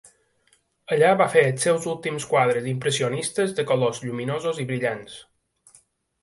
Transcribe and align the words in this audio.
Allà 0.95 1.09
va 1.19 1.27
fer 1.33 1.43
els 1.49 1.67
seus 1.67 1.85
últims 1.91 2.25
quadres 2.31 2.69
impressionistes 2.71 3.53
de 3.61 3.67
colors 3.73 4.01
lluminosos 4.07 4.63
i 4.65 4.67
brillants. 4.73 5.21